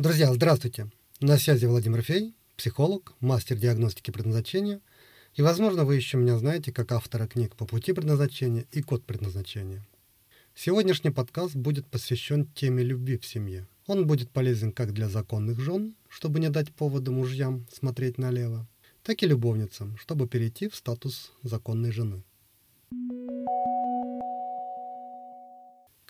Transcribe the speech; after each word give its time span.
Друзья, 0.00 0.32
здравствуйте! 0.32 0.90
На 1.20 1.36
связи 1.36 1.66
Владимир 1.66 2.00
Фей, 2.00 2.34
психолог, 2.56 3.12
мастер 3.20 3.58
диагностики 3.58 4.10
предназначения. 4.10 4.80
И, 5.34 5.42
возможно, 5.42 5.84
вы 5.84 5.96
еще 5.96 6.16
меня 6.16 6.38
знаете 6.38 6.72
как 6.72 6.90
автора 6.92 7.26
книг 7.26 7.54
«По 7.54 7.66
пути 7.66 7.92
предназначения» 7.92 8.64
и 8.72 8.80
«Код 8.80 9.04
предназначения». 9.04 9.86
Сегодняшний 10.54 11.10
подкаст 11.10 11.54
будет 11.54 11.86
посвящен 11.86 12.46
теме 12.46 12.82
любви 12.82 13.18
в 13.18 13.26
семье. 13.26 13.68
Он 13.86 14.06
будет 14.06 14.30
полезен 14.30 14.72
как 14.72 14.94
для 14.94 15.10
законных 15.10 15.60
жен, 15.60 15.94
чтобы 16.08 16.40
не 16.40 16.48
дать 16.48 16.72
повода 16.72 17.10
мужьям 17.10 17.66
смотреть 17.70 18.16
налево, 18.16 18.66
так 19.02 19.22
и 19.22 19.26
любовницам, 19.26 19.98
чтобы 19.98 20.26
перейти 20.26 20.70
в 20.70 20.76
статус 20.76 21.30
законной 21.42 21.92
жены. 21.92 22.22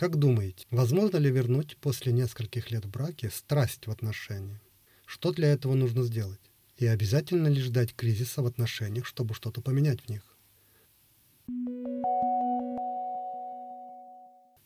Как 0.00 0.16
думаете, 0.16 0.64
возможно 0.70 1.18
ли 1.18 1.30
вернуть 1.30 1.76
после 1.76 2.10
нескольких 2.14 2.70
лет 2.70 2.86
браке 2.86 3.28
страсть 3.28 3.86
в 3.86 3.90
отношениях? 3.90 4.62
Что 5.04 5.30
для 5.30 5.48
этого 5.48 5.74
нужно 5.74 6.04
сделать? 6.04 6.40
И 6.78 6.86
обязательно 6.86 7.48
ли 7.48 7.60
ждать 7.60 7.94
кризиса 7.94 8.40
в 8.40 8.46
отношениях, 8.46 9.04
чтобы 9.04 9.34
что-то 9.34 9.60
поменять 9.60 10.00
в 10.00 10.08
них? 10.08 10.22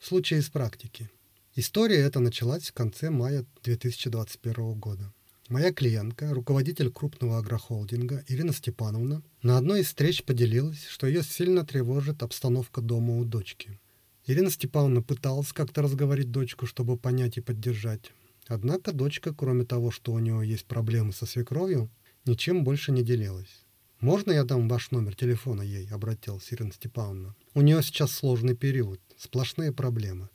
Случай 0.01 0.37
из 0.37 0.49
практики. 0.51 1.11
История 1.57 1.99
эта 1.99 2.21
началась 2.21 2.69
в 2.69 2.73
конце 2.73 3.11
мая 3.11 3.45
2021 3.65 4.75
года. 4.79 5.13
Моя 5.49 5.73
клиентка, 5.73 6.33
руководитель 6.33 6.93
крупного 6.93 7.39
агрохолдинга 7.39 8.23
Ирина 8.29 8.53
Степановна, 8.53 9.25
на 9.43 9.59
одной 9.59 9.81
из 9.81 9.87
встреч 9.87 10.23
поделилась, 10.23 10.87
что 10.87 11.09
ее 11.09 11.25
сильно 11.25 11.67
тревожит 11.67 12.23
обстановка 12.23 12.81
дома 12.81 13.17
у 13.17 13.25
дочки– 13.25 13.81
Ирина 14.27 14.51
Степановна 14.51 15.03
пыталась 15.03 15.53
как-то 15.53 15.83
разговорить 15.83 16.31
дочку, 16.31 16.65
чтобы 16.65 16.97
понять 16.97 17.37
и 17.37 17.43
поддержать. 17.43 18.13
Однако 18.47 18.93
дочка, 18.93 19.35
кроме 19.35 19.65
того, 19.65 19.91
что 19.91 20.13
у 20.13 20.19
нее 20.19 20.49
есть 20.49 20.65
проблемы 20.65 21.13
со 21.13 21.27
свекровью, 21.27 21.91
ничем 22.25 22.65
больше 22.65 22.91
не 22.91 23.03
делилась. 23.03 23.65
«Можно 24.01 24.33
я 24.33 24.45
дам 24.45 24.69
ваш 24.69 24.91
номер 24.91 25.15
телефона 25.15 25.63
ей?»– 25.63 25.89
обратилась 25.91 26.53
Ирина 26.53 26.73
Степановна. 26.73 27.35
«У 27.55 27.61
нее 27.61 27.83
сейчас 27.83 28.13
сложный 28.13 28.57
период, 28.57 29.01
сплошные 29.19 29.73
проблемы. 29.73 30.31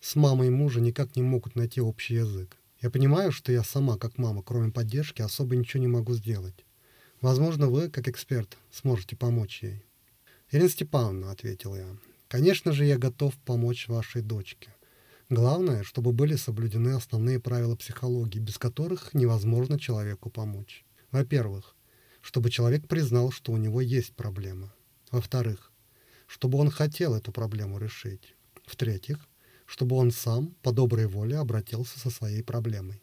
С 0.00 0.14
мамой 0.14 0.48
и 0.48 0.50
мужа 0.50 0.80
никак 0.80 1.16
не 1.16 1.22
могут 1.22 1.56
найти 1.56 1.80
общий 1.80 2.14
язык. 2.14 2.56
Я 2.80 2.90
понимаю, 2.90 3.32
что 3.32 3.50
я 3.50 3.64
сама, 3.64 3.96
как 3.96 4.18
мама, 4.18 4.42
кроме 4.42 4.72
поддержки, 4.72 5.22
особо 5.22 5.56
ничего 5.56 5.80
не 5.80 5.88
могу 5.88 6.14
сделать. 6.14 6.64
Возможно, 7.20 7.68
вы, 7.68 7.88
как 7.88 8.08
эксперт, 8.08 8.58
сможете 8.70 9.16
помочь 9.16 9.62
ей». 9.62 9.82
«Ирина 10.50 10.68
Степановна»,– 10.68 11.30
ответил 11.32 11.74
я, 11.76 11.96
Конечно 12.32 12.72
же, 12.72 12.86
я 12.86 12.96
готов 12.96 13.36
помочь 13.44 13.88
вашей 13.88 14.22
дочке. 14.22 14.74
Главное, 15.28 15.82
чтобы 15.82 16.12
были 16.12 16.34
соблюдены 16.36 16.96
основные 16.96 17.38
правила 17.38 17.76
психологии, 17.76 18.38
без 18.38 18.56
которых 18.56 19.12
невозможно 19.12 19.78
человеку 19.78 20.30
помочь. 20.30 20.86
Во-первых, 21.10 21.76
чтобы 22.22 22.48
человек 22.48 22.88
признал, 22.88 23.32
что 23.32 23.52
у 23.52 23.58
него 23.58 23.82
есть 23.82 24.14
проблема. 24.14 24.72
Во-вторых, 25.10 25.72
чтобы 26.26 26.56
он 26.56 26.70
хотел 26.70 27.14
эту 27.14 27.32
проблему 27.32 27.78
решить. 27.78 28.34
В-третьих, 28.64 29.18
чтобы 29.66 29.96
он 29.96 30.10
сам 30.10 30.54
по 30.62 30.72
доброй 30.72 31.08
воле 31.08 31.36
обратился 31.36 31.98
со 31.98 32.08
своей 32.08 32.42
проблемой. 32.42 33.02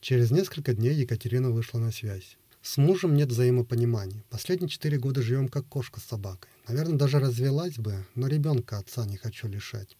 Через 0.00 0.30
несколько 0.30 0.72
дней 0.72 0.94
Екатерина 0.94 1.50
вышла 1.50 1.80
на 1.80 1.92
связь. 1.92 2.38
С 2.68 2.76
мужем 2.76 3.14
нет 3.14 3.30
взаимопонимания. 3.30 4.22
Последние 4.28 4.68
четыре 4.68 4.98
года 4.98 5.22
живем 5.22 5.48
как 5.48 5.66
кошка 5.68 6.00
с 6.00 6.04
собакой. 6.04 6.50
Наверное, 6.68 6.98
даже 6.98 7.18
развелась 7.18 7.78
бы, 7.78 8.04
но 8.14 8.26
ребенка 8.26 8.76
отца 8.76 9.06
не 9.06 9.16
хочу 9.16 9.48
лишать. 9.48 9.96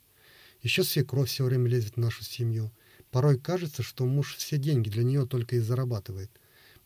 Еще 0.60 0.84
свекровь 0.84 1.30
все 1.30 1.44
время 1.44 1.66
лезет 1.66 1.94
в 1.94 1.96
нашу 1.96 2.24
семью. 2.24 2.70
Порой 3.10 3.38
кажется, 3.38 3.82
что 3.82 4.04
муж 4.04 4.36
все 4.36 4.58
деньги 4.58 4.90
для 4.90 5.02
нее 5.02 5.24
только 5.24 5.56
и 5.56 5.60
зарабатывает. 5.60 6.30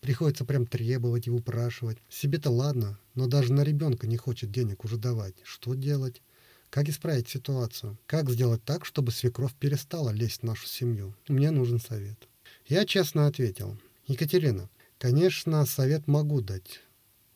Приходится 0.01 0.45
прям 0.45 0.69
требовать 0.69 1.27
и 1.27 1.33
упрашивать. 1.33 1.99
Себе-то 2.09 2.51
ладно, 2.51 2.97
но 3.17 3.27
даже 3.27 3.53
на 3.53 3.65
ребенка 3.65 4.07
не 4.07 4.17
хочет 4.17 4.53
денег 4.53 4.85
уже 4.85 4.99
давать. 4.99 5.35
Что 5.43 5.75
делать? 5.75 6.23
Как 6.71 6.89
исправить 6.89 7.29
ситуацию? 7.29 7.99
Как 8.07 8.31
сделать 8.31 8.63
так, 8.63 8.85
чтобы 8.85 9.11
свекровь 9.11 9.55
перестала 9.55 10.11
лезть 10.11 10.43
в 10.43 10.47
нашу 10.47 10.69
семью? 10.69 11.17
Мне 11.27 11.51
нужен 11.51 11.81
совет. 11.81 12.29
Я 12.69 12.85
честно 12.87 13.27
ответил. 13.27 13.77
Екатерина, 14.07 14.69
Конечно, 15.03 15.67
совет 15.67 16.07
могу 16.07 16.41
дать. 16.41 16.79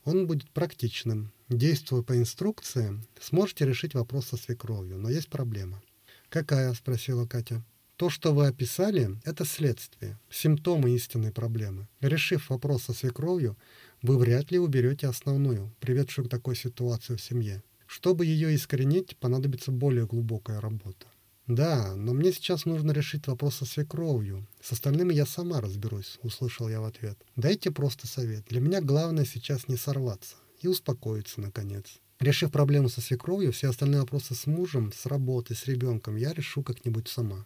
Он 0.05 0.29
будет 0.29 0.49
практичным. 0.53 1.33
Действуя 1.49 2.03
по 2.03 2.17
инструкции, 2.17 3.03
сможете 3.21 3.67
решить 3.67 3.93
вопрос 3.95 4.29
со 4.29 4.37
свекровью, 4.37 4.99
но 4.99 5.11
есть 5.11 5.29
проблема. 5.29 5.83
«Какая?»– 6.29 6.73
спросила 6.75 7.27
Катя. 7.27 7.65
То, 7.97 8.09
что 8.09 8.33
вы 8.33 8.47
описали, 8.47 9.21
это 9.25 9.45
следствие, 9.45 10.17
симптомы 10.31 10.95
истинной 10.95 11.33
проблемы. 11.33 11.89
Решив 12.01 12.51
вопрос 12.51 12.85
со 12.85 12.93
свекровью, 12.93 13.59
вы 14.01 14.17
вряд 14.17 14.53
ли 14.53 14.61
уберете 14.61 15.09
основную, 15.09 15.75
приведшую 15.81 16.29
к 16.29 16.31
такой 16.31 16.55
ситуации 16.55 17.17
в 17.17 17.21
семье. 17.21 17.65
Чтобы 17.89 18.27
ее 18.27 18.55
искоренить, 18.55 19.17
понадобится 19.17 19.73
более 19.73 20.07
глубокая 20.07 20.61
работа. 20.61 21.09
«Да, 21.47 21.95
но 21.95 22.13
мне 22.13 22.33
сейчас 22.33 22.65
нужно 22.65 22.91
решить 22.91 23.29
вопрос 23.29 23.57
со 23.57 23.65
свекровью. 23.67 24.47
С 24.61 24.73
остальными 24.73 25.15
я 25.15 25.27
сама 25.27 25.61
разберусь»,— 25.61 26.19
услышал 26.23 26.69
я 26.69 26.81
в 26.81 26.85
ответ. 26.85 27.17
«Дайте 27.37 27.71
просто 27.71 28.09
совет. 28.09 28.47
Для 28.49 28.61
меня 28.61 28.81
главное 28.81 29.25
сейчас 29.25 29.69
не 29.69 29.77
сорваться 29.77 30.37
и 30.61 30.67
успокоиться, 30.67 31.41
наконец». 31.41 32.01
Решив 32.19 32.51
проблему 32.51 32.89
со 32.89 33.01
свекровью, 33.01 33.53
все 33.53 33.69
остальные 33.69 34.01
вопросы 34.01 34.35
с 34.35 34.47
мужем, 34.47 34.91
с 34.93 35.07
работой, 35.07 35.55
с 35.55 35.67
ребенком 35.67 36.17
я 36.17 36.33
решу 36.33 36.63
как-нибудь 36.63 37.09
сама. 37.09 37.45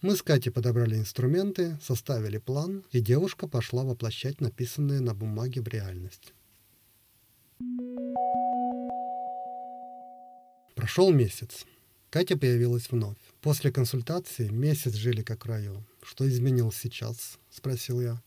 Мы 0.00 0.16
с 0.16 0.22
Катей 0.22 0.52
подобрали 0.52 0.96
инструменты, 0.96 1.78
составили 1.82 2.38
план, 2.38 2.84
и 2.92 3.00
девушка 3.00 3.48
пошла 3.48 3.82
воплощать 3.82 4.40
написанное 4.40 5.00
на 5.00 5.14
бумаге 5.14 5.60
в 5.60 5.68
реальность. 5.68 6.32
Прошел 10.76 11.10
месяц. 11.10 11.66
Катя 12.10 12.36
появилась 12.36 12.90
вновь. 12.90 13.16
После 13.40 13.72
консультации 13.72 14.48
месяц 14.48 14.94
жили 14.94 15.22
как 15.22 15.44
в 15.44 15.48
раю. 15.48 15.84
Что 16.02 16.28
изменилось 16.28 16.76
сейчас? 16.76 17.38
Спросил 17.50 18.00
я. 18.00 18.22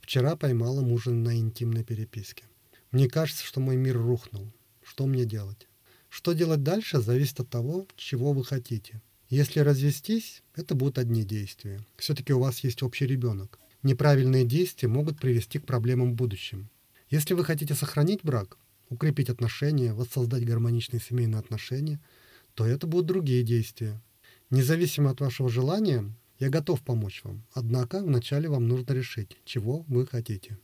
Вчера 0.00 0.36
поймала 0.36 0.80
мужа 0.80 1.10
на 1.10 1.36
интимной 1.36 1.82
переписке. 1.82 2.44
Мне 2.92 3.08
кажется, 3.08 3.44
что 3.44 3.60
мой 3.60 3.76
мир 3.76 3.98
рухнул. 3.98 4.52
Что 4.82 5.06
мне 5.06 5.24
делать? 5.24 5.66
Что 6.08 6.32
делать 6.32 6.62
дальше, 6.62 7.00
зависит 7.00 7.40
от 7.40 7.50
того, 7.50 7.88
чего 7.96 8.32
вы 8.32 8.44
хотите. 8.44 9.02
Если 9.28 9.58
развестись, 9.58 10.44
это 10.54 10.76
будут 10.76 10.98
одни 10.98 11.24
действия. 11.24 11.84
Все-таки 11.96 12.32
у 12.32 12.38
вас 12.38 12.60
есть 12.60 12.84
общий 12.84 13.06
ребенок. 13.06 13.58
Неправильные 13.82 14.44
действия 14.44 14.88
могут 14.88 15.18
привести 15.18 15.58
к 15.58 15.66
проблемам 15.66 16.12
в 16.12 16.14
будущем. 16.14 16.70
Если 17.10 17.34
вы 17.34 17.44
хотите 17.44 17.74
сохранить 17.74 18.22
брак, 18.22 18.56
укрепить 18.88 19.30
отношения, 19.30 19.92
воссоздать 19.92 20.46
гармоничные 20.46 21.00
семейные 21.00 21.40
отношения– 21.40 22.00
то 22.56 22.64
это 22.64 22.86
будут 22.86 23.06
другие 23.06 23.44
действия. 23.44 24.02
Независимо 24.50 25.10
от 25.10 25.20
вашего 25.20 25.50
желания, 25.50 26.10
я 26.38 26.48
готов 26.48 26.82
помочь 26.82 27.20
вам. 27.22 27.44
Однако 27.52 28.02
вначале 28.02 28.48
вам 28.48 28.66
нужно 28.66 28.92
решить, 28.94 29.36
чего 29.44 29.84
вы 29.88 30.06
хотите. 30.06 30.58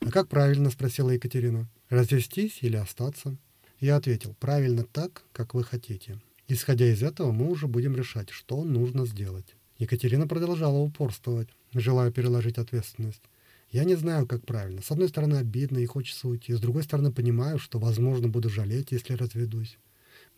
«А 0.00 0.10
как 0.10 0.28
правильно?»– 0.28 0.70
спросила 0.70 1.10
Екатерина. 1.10 1.66
«Развестись 1.88 2.58
или 2.60 2.76
остаться?» 2.76 3.36
Я 3.80 3.96
ответил, 3.96 4.36
правильно 4.38 4.84
так, 4.84 5.24
как 5.32 5.54
вы 5.54 5.64
хотите. 5.64 6.20
Исходя 6.46 6.86
из 6.86 7.02
этого, 7.02 7.32
мы 7.32 7.50
уже 7.50 7.66
будем 7.68 7.96
решать, 7.96 8.30
что 8.30 8.62
нужно 8.62 9.06
сделать. 9.06 9.56
Екатерина 9.78 10.28
продолжала 10.28 10.78
упорствовать, 10.78 11.48
желая 11.72 12.10
переложить 12.10 12.58
ответственность. 12.58 13.22
Я 13.70 13.84
не 13.84 13.94
знаю, 13.94 14.26
как 14.26 14.44
правильно. 14.44 14.82
С 14.82 14.90
одной 14.90 15.08
стороны, 15.08 15.36
обидно 15.36 15.78
и 15.78 15.86
хочется 15.86 16.28
уйти. 16.28 16.52
С 16.52 16.60
другой 16.60 16.82
стороны, 16.82 17.12
понимаю, 17.12 17.58
что, 17.58 17.78
возможно, 17.78 18.28
буду 18.28 18.50
жалеть, 18.50 18.92
если 18.92 19.14
разведусь. 19.14 19.78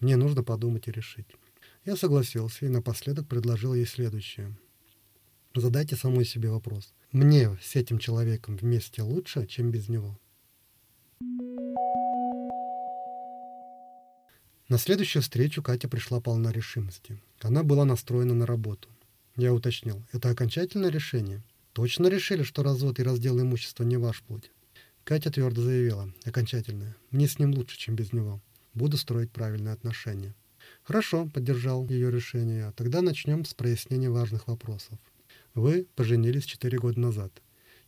Мне 0.01 0.17
нужно 0.17 0.43
подумать 0.43 0.89
и 0.89 0.93
решить. 0.93 1.27
Я 1.85 1.97
согласился 1.97 2.67
и 2.67 2.69
напоследок 2.69 3.29
предложил 3.29 3.75
ей 3.75 3.87
следующее. 3.87 4.57
Задайте 5.55 5.97
самой 5.97 6.27
себе 6.27 6.51
вопрос. 6.51 6.93
Мне 7.13 7.57
с 7.63 7.77
этим 7.77 7.99
человеком 7.99 8.57
вместе 8.57 9.03
лучше, 9.03 9.47
чем 9.47 9.71
без 9.71 9.89
него? 9.89 10.19
На 14.69 14.79
следующую 14.79 15.23
встречу 15.23 15.63
Катя 15.63 15.89
пришла 15.89 16.21
полна 16.21 16.53
решимости. 16.53 17.23
Она 17.41 17.63
была 17.63 17.85
настроена 17.85 18.35
на 18.35 18.45
работу. 18.45 18.89
Я 19.37 19.55
уточнил, 19.55 20.03
это 20.13 20.29
окончательное 20.29 20.91
решение? 20.91 21.43
Точно 21.73 22.09
решили, 22.09 22.43
что 22.43 22.63
развод 22.63 22.99
и 22.99 23.03
раздел 23.03 23.41
имущества 23.41 23.85
не 23.85 23.97
ваш 23.97 24.23
путь? 24.23 24.51
Катя 25.05 25.31
твердо 25.31 25.63
заявила, 25.63 26.13
окончательное. 26.25 26.97
Мне 27.11 27.29
с 27.29 27.39
ним 27.39 27.55
лучше, 27.55 27.79
чем 27.79 27.95
без 27.95 28.13
него 28.13 28.43
буду 28.77 28.97
строить 28.97 29.33
правильные 29.33 29.75
отношения. 29.75 30.35
Хорошо, 30.83 31.27
поддержал 31.27 31.89
ее 31.89 32.11
решение. 32.11 32.73
Тогда 32.77 33.03
начнем 33.03 33.45
с 33.45 33.55
прояснения 33.55 34.11
важных 34.11 34.47
вопросов. 34.47 34.99
Вы 35.55 35.87
поженились 35.97 36.45
4 36.45 36.79
года 36.79 37.01
назад. 37.01 37.33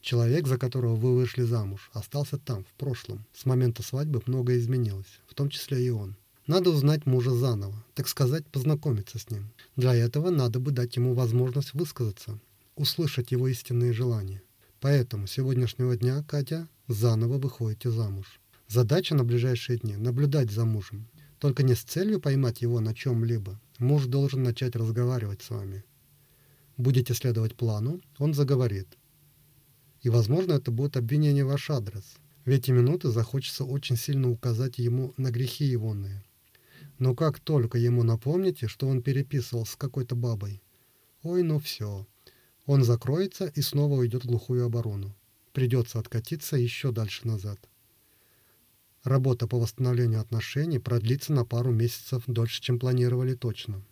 Человек, 0.01 0.47
за 0.47 0.59
которого 0.59 0.97
вы 0.97 1.15
вышли 1.15 1.43
замуж, 1.43 1.91
остался 1.93 2.39
там, 2.39 2.65
в 2.65 2.73
прошлом. 2.75 3.25
С 3.33 3.45
момента 3.45 3.83
свадьбы 3.83 4.23
многое 4.27 4.59
изменилось, 4.59 5.21
в 5.27 5.35
том 5.35 5.49
числе 5.51 5.85
и 5.85 5.91
он. 5.91 6.17
Надо 6.47 6.71
узнать 6.71 7.05
мужа 7.05 7.31
заново, 7.31 7.85
так 7.95 8.09
сказать, 8.09 8.47
познакомиться 8.47 9.19
с 9.19 9.29
ним. 9.31 9.51
Для 9.77 9.95
этого 9.95 10.31
надо 10.31 10.61
бы 10.61 10.71
дать 10.71 10.97
ему 10.97 11.13
возможность 11.13 11.75
высказаться, 11.75 12.39
услышать 12.75 13.33
его 13.33 13.49
истинные 13.49 13.93
желания. 13.93 14.41
Поэтому 14.81 15.27
с 15.27 15.33
сегодняшнего 15.33 15.97
дня, 15.97 16.25
Катя, 16.27 16.69
заново 16.87 17.39
выходите 17.39 17.91
замуж. 17.91 18.41
Задача 18.71 19.15
на 19.15 19.25
ближайшие 19.25 19.79
дни– 19.79 19.97
наблюдать 19.97 20.51
за 20.51 20.67
мужем. 20.67 21.09
Только 21.39 21.63
не 21.63 21.75
с 21.75 21.83
целью 21.83 22.21
поймать 22.21 22.61
его 22.61 22.81
на 22.81 22.95
чем-либо. 22.95 23.59
Муж 23.79 24.05
должен 24.05 24.43
начать 24.43 24.77
разговаривать 24.77 25.41
с 25.41 25.49
вами. 25.49 25.85
Будете 26.77 27.15
следовать 27.15 27.57
плану, 27.57 28.03
он 28.19 28.35
заговорит. 28.35 28.99
И, 30.03 30.11
возможно, 30.11 30.53
это 30.53 30.71
будет 30.71 30.99
обвинение 30.99 31.47
в 31.47 31.49
ваш 31.49 31.71
адрес. 31.71 32.17
В 32.45 32.51
эти 32.51 32.71
минуты 32.71 33.09
захочется 33.09 33.65
очень 33.65 33.97
сильно 33.97 34.31
указать 34.31 34.77
ему 34.77 35.15
на 35.17 35.31
грехи 35.31 35.65
егоные. 35.65 36.23
Но 36.99 37.15
как 37.15 37.41
только 37.41 37.79
ему 37.79 38.03
напомните, 38.03 38.69
что 38.69 38.87
он 38.87 39.01
переписывал 39.01 39.65
с 39.65 39.77
какой-то 39.77 40.15
бабой, 40.15 40.63
ой, 41.23 41.43
ну 41.43 41.59
все, 41.59 42.07
он 42.67 42.85
закроется 42.85 43.47
и 43.47 43.63
снова 43.63 43.95
уйдет 43.95 44.25
в 44.25 44.29
глухую 44.29 44.67
оборону. 44.67 45.17
Придется 45.55 45.99
откатиться 45.99 46.59
еще 46.59 46.93
дальше 46.93 47.27
назад. 47.27 47.59
Работа 49.09 49.47
по 49.47 49.59
восстановлению 49.59 50.21
отношений 50.21 50.79
продлится 50.79 51.33
на 51.33 51.47
пару 51.47 51.73
месяцев 51.73 52.25
дольше, 52.27 52.61
чем 52.61 52.79
планировали 52.79 53.35
точно. 53.35 53.83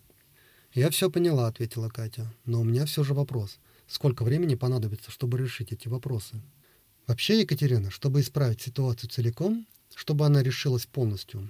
«Я 0.75 0.91
все 0.91 1.09
поняла»,— 1.09 1.47
ответила 1.49 1.89
Катя. 1.89 2.31
«Но 2.45 2.61
у 2.61 2.63
меня 2.63 2.85
все 2.85 3.03
же 3.03 3.15
вопрос. 3.15 3.57
Сколько 3.87 4.23
времени 4.23 4.53
понадобится, 4.53 5.09
чтобы 5.09 5.39
решить 5.39 5.71
эти 5.71 5.87
вопросы?» 5.87 6.39
Вообще, 7.07 7.41
Екатерина, 7.41 7.89
чтобы 7.89 8.19
исправить 8.21 8.61
ситуацию 8.61 9.09
целиком, 9.09 9.65
чтобы 9.95 10.23
она 10.23 10.43
решилась 10.43 10.85
полностью, 10.85 11.49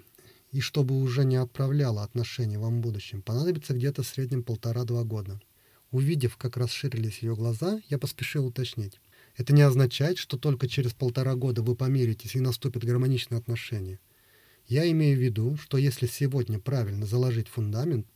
и 0.53 0.61
чтобы 0.61 1.01
уже 1.01 1.25
не 1.25 1.35
отправляла 1.35 2.03
отношения 2.03 2.57
вам 2.57 2.77
в 2.77 2.81
будущем, 2.81 3.21
понадобится 3.21 3.73
где-то 3.73 4.01
в 4.01 4.07
среднем 4.07 4.43
полтора-два 4.43 5.03
года. 5.03 5.41
Увидев, 5.91 6.37
как 6.37 6.55
расширились 6.55 7.19
ее 7.19 7.35
глаза, 7.35 7.81
я 7.89 7.97
поспешил 7.97 8.45
уточнить. 8.45 9.01
Это 9.37 9.53
не 9.53 9.61
означает, 9.61 10.17
что 10.17 10.37
только 10.37 10.67
через 10.67 10.93
полтора 10.93 11.35
года 11.35 11.61
вы 11.61 11.75
помиритесь 11.75 12.35
и 12.35 12.39
наступят 12.39 12.83
гармоничные 12.83 13.37
отношения. 13.37 13.99
Я 14.65 14.89
имею 14.91 15.15
в 15.15 15.21
виду, 15.21 15.57
что 15.57 15.77
если 15.77 16.07
сегодня 16.07 16.59
правильно 16.59 17.05
заложить 17.05 17.47
фундамент, 17.47 18.07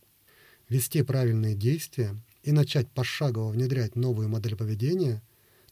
вести 0.67 1.03
правильные 1.03 1.53
действия 1.53 2.15
и 2.41 2.51
начать 2.51 2.89
пошагово 2.89 3.51
внедрять 3.51 3.95
новую 3.95 4.29
модель 4.29 4.55
поведения, 4.55 5.21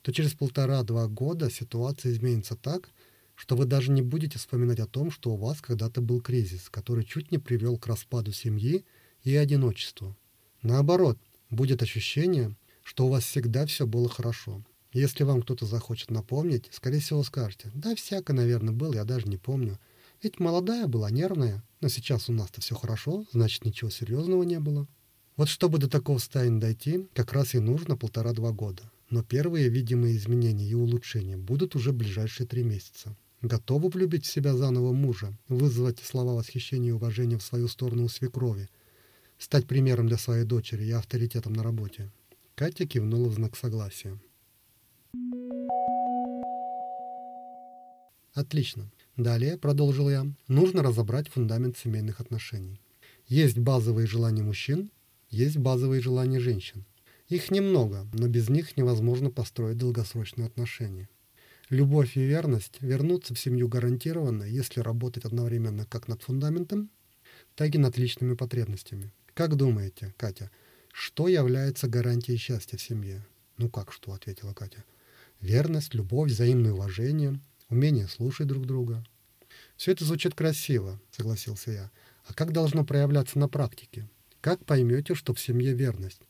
то 0.04 0.14
через 0.14 0.34
полтора-два 0.34 1.08
года 1.08 1.50
ситуация 1.50 2.12
изменится 2.12 2.56
так, 2.56 2.90
что 3.34 3.56
вы 3.56 3.66
даже 3.66 3.92
не 3.92 4.04
будете 4.04 4.38
вспоминать 4.38 4.80
о 4.80 4.86
том, 4.86 5.10
что 5.10 5.32
у 5.32 5.36
вас 5.36 5.62
когда-то 5.62 6.00
был 6.00 6.22
кризис, 6.22 6.70
который 6.70 7.06
чуть 7.06 7.32
не 7.32 7.40
привел 7.40 7.78
к 7.78 7.88
распаду 7.88 8.32
семьи 8.32 8.86
и 9.24 9.36
одиночеству. 9.36 10.16
Наоборот, 10.62 11.18
будет 11.50 11.82
ощущение, 11.82 12.56
что 12.84 13.08
у 13.08 13.10
вас 13.10 13.24
всегда 13.24 13.66
все 13.66 13.88
было 13.88 14.08
хорошо, 14.10 14.64
если 14.92 15.24
вам 15.24 15.42
кто-то 15.44 15.66
захочет 15.66 16.10
напомнить, 16.10 16.68
скорее 16.72 17.00
всего 17.00 17.24
скажете, 17.24 17.72
да 17.76 17.96
всяко, 17.96 18.34
наверное, 18.34 18.74
был, 18.74 18.94
я 18.94 19.04
даже 19.04 19.28
не 19.28 19.38
помню. 19.38 19.80
Ведь 20.24 20.40
молодая 20.40 20.88
была, 20.88 21.12
нервная, 21.12 21.64
но 21.80 21.90
сейчас 21.90 22.30
у 22.30 22.34
нас-то 22.34 22.60
все 22.62 22.76
хорошо, 22.76 23.26
значит 23.32 23.66
ничего 23.66 23.90
серьезного 23.90 24.44
не 24.44 24.60
было. 24.60 24.88
Вот 25.38 25.48
чтобы 25.48 25.78
до 25.78 25.88
такого 25.88 26.18
состояния 26.18 26.60
дойти, 26.60 27.08
как 27.14 27.32
раз 27.34 27.56
и 27.56 27.60
нужно 27.60 27.96
полтора-два 27.96 28.52
года. 28.52 28.92
Но 29.10 29.24
первые 29.24 29.70
видимые 29.70 30.18
изменения 30.18 30.68
и 30.68 30.74
улучшения 30.74 31.38
будут 31.38 31.76
уже 31.76 31.92
в 31.92 31.96
ближайшие 31.96 32.46
три 32.46 32.64
месяца. 32.64 33.16
Готовы 33.42 33.90
влюбить 33.90 34.26
в 34.26 34.32
себя 34.32 34.54
заново 34.54 34.92
мужа, 34.92 35.38
вызвать 35.48 36.00
слова 36.00 36.34
восхищения 36.34 36.90
и 36.90 36.94
уважения 36.94 37.38
в 37.38 37.44
свою 37.44 37.70
сторону 37.70 38.04
у 38.04 38.10
свекрови, 38.10 38.70
стать 39.38 39.66
примером 39.66 40.08
для 40.08 40.18
своей 40.18 40.44
дочери 40.44 40.84
и 40.84 40.92
авторитетом 40.92 41.54
на 41.54 41.64
работе. 41.64 42.12
Катя 42.56 42.86
кивнула 42.86 43.30
в 43.30 43.36
знак 43.36 43.56
согласия. 43.56 44.20
Отлично. 48.34 48.90
Далее, 49.18 49.58
продолжил 49.58 50.10
я, 50.10 50.26
нужно 50.48 50.82
разобрать 50.82 51.28
фундамент 51.28 51.78
семейных 51.78 52.22
отношений. 52.22 52.80
Есть 53.28 53.58
базовые 53.58 54.08
желания 54.08 54.44
мужчин, 54.44 54.92
есть 55.30 55.58
базовые 55.58 56.02
желания 56.02 56.40
женщин. 56.40 56.86
Их 57.28 57.52
немного, 57.52 58.08
но 58.14 58.28
без 58.28 58.50
них 58.50 58.78
невозможно 58.78 59.30
построить 59.30 59.78
долгосрочные 59.78 60.48
отношения. 60.48 61.10
Любовь 61.70 62.18
и 62.18 62.22
верность 62.22 62.78
вернутся 62.82 63.36
в 63.36 63.40
семью 63.40 63.68
гарантированно, 63.68 64.44
если 64.44 64.80
работать 64.80 65.26
одновременно 65.26 65.86
как 65.86 66.08
над 66.08 66.24
фундаментом, 66.24 66.90
так 67.56 67.76
и 67.76 67.78
над 67.78 67.98
личными 67.98 68.36
потребностями. 68.36 69.12
Как 69.34 69.56
думаете, 69.56 70.14
Катя, 70.18 70.50
что 70.94 71.28
является 71.28 71.88
гарантией 71.88 72.38
счастья 72.38 72.78
в 72.78 72.82
семье? 72.82 73.24
Ну 73.58 73.70
как 73.70 73.92
что, 73.92 74.14
ответила 74.14 74.54
Катя. 74.54 74.84
Верность, 75.42 75.94
любовь, 75.94 76.32
взаимное 76.32 76.74
уважение, 76.74 77.40
умение 77.70 78.08
слушать 78.08 78.48
друг 78.48 78.66
друга. 78.66 79.04
Все 79.78 79.92
это 79.94 80.04
звучит 80.04 80.36
красиво, 80.36 81.00
согласился 81.12 81.72
я. 81.72 81.92
А 82.26 82.34
как 82.34 82.52
должно 82.52 82.84
проявляться 82.84 83.40
на 83.40 83.48
практике? 83.48 84.10
Как 84.42 84.66
поймете, 84.66 85.16
что 85.16 85.34
в 85.34 85.40
семье 85.40 85.74
верность? 85.74 86.22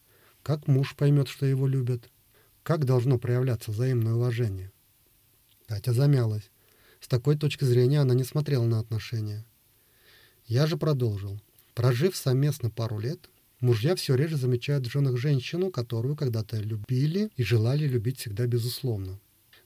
Как 0.43 0.67
муж 0.67 0.95
поймет, 0.95 1.27
что 1.27 1.45
его 1.45 1.67
любят? 1.67 2.09
Как 2.63 2.85
должно 2.85 3.17
проявляться 3.17 3.71
взаимное 3.71 4.13
уважение? 4.13 4.71
Катя 5.67 5.93
замялась. 5.93 6.51
С 6.99 7.07
такой 7.07 7.37
точки 7.37 7.63
зрения 7.63 8.01
она 8.01 8.13
не 8.13 8.23
смотрела 8.23 8.65
на 8.65 8.79
отношения. 8.79 9.45
Я 10.45 10.67
же 10.67 10.77
продолжил. 10.77 11.39
Прожив 11.73 12.15
совместно 12.15 12.69
пару 12.69 12.99
лет, 12.99 13.29
Мужья 13.59 13.95
все 13.95 14.15
реже 14.15 14.37
замечают 14.37 14.87
в 14.87 14.91
женах 14.91 15.17
женщину, 15.17 15.69
которую 15.69 16.15
когда-то 16.15 16.57
любили 16.57 17.29
и 17.35 17.43
желали 17.43 17.85
любить 17.85 18.19
всегда 18.19 18.47
безусловно. 18.47 19.19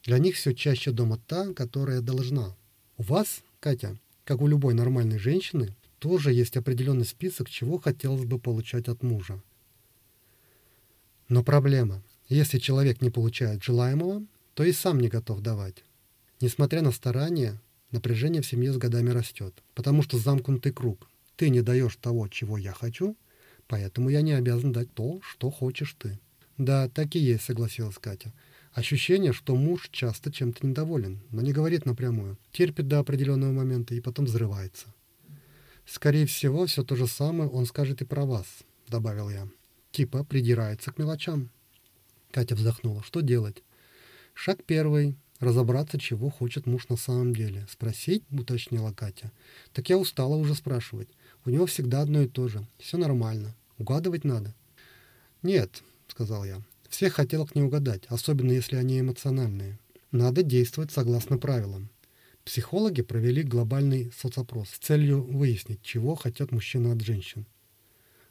Для 0.03 0.17
них 0.17 0.35
все 0.35 0.53
чаще 0.53 0.91
дома 0.91 1.19
та, 1.27 1.53
которая 1.53 2.01
должна. 2.01 2.55
У 2.97 3.03
вас, 3.03 3.43
Катя, 3.59 3.97
как 4.25 4.41
у 4.41 4.47
любой 4.47 4.73
нормальной 4.73 5.19
женщины, 5.19 5.75
тоже 5.99 6.33
есть 6.33 6.57
определенный 6.57 7.05
список, 7.05 7.49
чего 7.49 7.77
хотелось 7.77 8.25
бы 8.25 8.39
получать 8.39 8.87
от 8.87 9.03
мужа. 9.03 9.41
Но 11.29 11.43
проблема. 11.43 12.01
Если 12.29 12.57
человек 12.57 13.01
не 13.01 13.11
получает 13.11 13.63
желаемого, 13.63 14.23
то 14.55 14.63
и 14.63 14.71
сам 14.71 14.99
не 14.99 15.07
готов 15.07 15.41
давать. 15.41 15.83
Несмотря 16.41 16.81
на 16.81 16.91
старания, 16.91 17.61
напряжение 17.91 18.41
в 18.41 18.47
семье 18.47 18.73
с 18.73 18.77
годами 18.77 19.11
растет, 19.11 19.53
потому 19.75 20.01
что 20.01 20.17
замкнутый 20.17 20.73
круг. 20.73 21.07
Ты 21.35 21.49
не 21.49 21.61
даешь 21.61 21.95
того, 21.95 22.27
чего 22.27 22.57
я 22.57 22.73
хочу, 22.73 23.15
Поэтому 23.67 24.09
я 24.09 24.21
не 24.21 24.33
обязан 24.33 24.71
дать 24.71 24.93
то, 24.93 25.19
что 25.21 25.49
хочешь 25.49 25.95
ты. 25.97 26.19
Да, 26.57 26.89
так 26.89 27.15
и 27.15 27.19
есть, 27.19 27.43
согласилась 27.43 27.97
Катя. 27.97 28.33
Ощущение, 28.73 29.33
что 29.33 29.55
муж 29.55 29.89
часто 29.91 30.31
чем-то 30.31 30.65
недоволен, 30.65 31.21
но 31.31 31.41
не 31.41 31.53
говорит 31.53 31.85
напрямую. 31.85 32.37
Терпит 32.51 32.87
до 32.87 32.99
определенного 32.99 33.51
момента 33.51 33.93
и 33.93 34.01
потом 34.01 34.25
взрывается. 34.25 34.87
Скорее 35.85 36.25
всего, 36.25 36.65
все 36.65 36.83
то 36.83 36.95
же 36.95 37.07
самое 37.07 37.49
он 37.49 37.65
скажет 37.65 38.01
и 38.01 38.05
про 38.05 38.25
вас, 38.25 38.45
добавил 38.87 39.29
я. 39.29 39.47
Типа 39.91 40.23
придирается 40.23 40.91
к 40.91 40.97
мелочам. 40.97 41.51
Катя 42.31 42.55
вздохнула. 42.55 43.03
Что 43.03 43.21
делать? 43.21 43.63
Шаг 44.33 44.63
первый. 44.65 45.17
Разобраться, 45.39 45.99
чего 45.99 46.29
хочет 46.29 46.65
муж 46.65 46.87
на 46.87 46.95
самом 46.95 47.35
деле. 47.35 47.67
Спросить, 47.69 48.23
уточнила 48.31 48.93
Катя. 48.93 49.31
Так 49.73 49.89
я 49.89 49.97
устала 49.97 50.35
уже 50.35 50.55
спрашивать. 50.55 51.09
У 51.45 51.49
него 51.49 51.65
всегда 51.65 52.01
одно 52.01 52.21
и 52.21 52.27
то 52.27 52.47
же. 52.47 52.65
Все 52.77 52.97
нормально. 52.97 53.55
Угадывать 53.77 54.23
надо. 54.23 54.53
Нет, 55.41 55.83
сказал 56.07 56.45
я. 56.45 56.61
Всех 56.87 57.13
хотелок 57.13 57.55
не 57.55 57.63
угадать, 57.63 58.03
особенно 58.07 58.51
если 58.51 58.75
они 58.75 58.99
эмоциональные. 58.99 59.79
Надо 60.11 60.43
действовать 60.43 60.91
согласно 60.91 61.37
правилам. 61.37 61.89
Психологи 62.45 63.01
провели 63.01 63.41
глобальный 63.41 64.11
соцопрос 64.15 64.69
с 64.69 64.77
целью 64.77 65.23
выяснить, 65.23 65.81
чего 65.81 66.15
хотят 66.15 66.51
мужчины 66.51 66.91
от 66.91 67.01
женщин. 67.01 67.45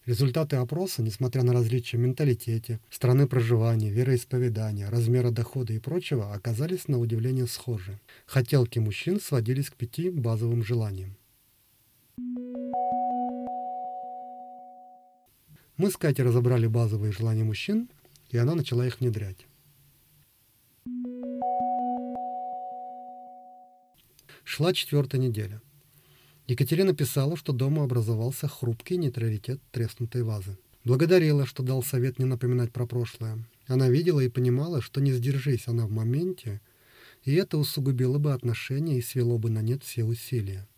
Результаты 0.04 0.56
опроса, 0.56 1.02
несмотря 1.02 1.42
на 1.42 1.52
различия 1.52 1.96
в 1.96 2.00
менталитете, 2.00 2.80
страны 2.90 3.26
проживания, 3.28 3.90
вероисповедания, 3.90 4.90
размера 4.90 5.30
дохода 5.30 5.72
и 5.72 5.78
прочего, 5.78 6.32
оказались 6.32 6.88
на 6.88 6.98
удивление 6.98 7.46
схожи. 7.46 8.00
Хотелки 8.26 8.80
мужчин 8.80 9.20
сводились 9.20 9.70
к 9.70 9.76
пяти 9.76 10.10
базовым 10.10 10.62
желаниям. 10.64 11.16
Мы 15.82 15.90
с 15.90 15.96
Катей 15.96 16.22
разобрали 16.22 16.68
базовые 16.68 17.10
желания 17.10 17.42
мужчин, 17.42 17.88
и 18.30 18.38
она 18.38 18.54
начала 18.54 18.86
их 18.86 19.00
внедрять. 19.00 19.48
Шла 24.44 24.72
четвертая 24.72 25.20
неделя. 25.20 25.60
Екатерина 26.46 26.94
писала, 26.94 27.36
что 27.36 27.52
дома 27.52 27.82
образовался 27.82 28.46
хрупкий 28.46 28.96
нейтралитет 28.96 29.60
треснутой 29.72 30.22
вазы. 30.22 30.56
Благодарила, 30.84 31.46
что 31.46 31.64
дал 31.64 31.82
совет 31.82 32.20
не 32.20 32.26
напоминать 32.26 32.70
про 32.70 32.86
прошлое. 32.86 33.44
Она 33.66 33.88
видела 33.88 34.20
и 34.20 34.28
понимала, 34.28 34.82
что 34.82 35.00
не 35.00 35.10
сдержись 35.10 35.66
она 35.66 35.88
в 35.88 35.90
моменте, 35.90 36.60
и 37.24 37.34
это 37.34 37.58
усугубило 37.58 38.18
бы 38.18 38.32
отношения 38.32 38.98
и 38.98 39.02
свело 39.02 39.36
бы 39.36 39.50
на 39.50 39.62
нет 39.62 39.82
все 39.82 40.04
усилия 40.04 40.68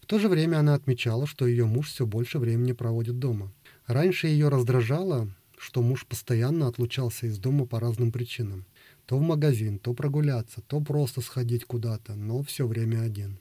В 0.00 0.06
то 0.06 0.18
же 0.18 0.30
время 0.30 0.60
она 0.60 0.72
отмечала, 0.72 1.26
что 1.26 1.46
ее 1.46 1.66
муж 1.66 1.90
все 1.90 2.06
больше 2.06 2.38
времени 2.38 2.72
проводит 2.72 3.18
дома. 3.18 3.52
Раньше 3.86 4.26
ее 4.26 4.48
раздражало, 4.48 5.28
что 5.56 5.80
муж 5.80 6.06
постоянно 6.06 6.66
отлучался 6.66 7.26
из 7.26 7.38
дома 7.38 7.66
по 7.66 7.78
разным 7.78 8.10
причинам. 8.10 8.66
То 9.06 9.16
в 9.16 9.22
магазин, 9.22 9.78
то 9.78 9.94
прогуляться, 9.94 10.60
то 10.60 10.80
просто 10.80 11.20
сходить 11.20 11.64
куда-то, 11.64 12.14
но 12.14 12.42
все 12.42 12.66
время 12.66 13.02
один. 13.02 13.38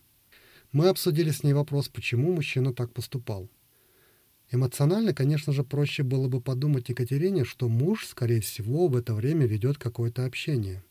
Мы 0.72 0.90
обсудили 0.90 1.32
с 1.32 1.44
ней 1.44 1.54
вопрос, 1.54 1.90
почему 1.90 2.32
мужчина 2.32 2.74
так 2.74 2.94
поступал. 2.94 3.50
Эмоционально, 4.52 5.14
конечно 5.14 5.52
же, 5.52 5.64
проще 5.64 6.04
было 6.04 6.28
бы 6.28 6.40
подумать 6.42 6.90
Екатерине, 6.90 7.46
что 7.46 7.68
муж, 7.68 8.06
скорее 8.06 8.42
всего, 8.42 8.88
в 8.88 8.96
это 8.96 9.16
время 9.16 9.48
ведет 9.48 9.80
какое-то 9.80 10.26
общение. 10.26 10.84